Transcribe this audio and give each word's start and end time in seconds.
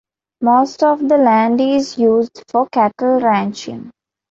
Most 0.41 0.81
of 0.81 0.99
the 1.07 1.17
land 1.19 1.61
is 1.61 1.99
used 1.99 2.43
for 2.49 2.67
cattle 2.69 3.19
ranching. 3.19 3.91